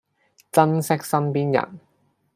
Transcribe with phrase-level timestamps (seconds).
[0.51, 1.79] 珍惜身邊人